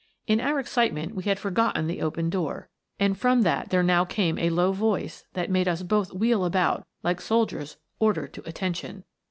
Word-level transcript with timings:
In 0.25 0.39
our 0.41 0.59
excitement 0.59 1.13
we 1.13 1.25
had 1.25 1.37
forgotten 1.37 1.85
the 1.85 2.01
open 2.01 2.31
door, 2.31 2.69
and 2.99 3.15
from 3.15 3.43
that 3.43 3.69
there 3.69 3.83
now 3.83 4.03
came 4.03 4.39
a 4.39 4.49
low 4.49 4.71
voice 4.71 5.25
that 5.33 5.51
made 5.51 5.67
us 5.67 5.83
both 5.83 6.11
wheel 6.11 6.43
about 6.43 6.87
like 7.03 7.21
soldiers 7.21 7.77
ordered 7.99 8.33
to" 8.33 8.41
Attention." 8.49 9.03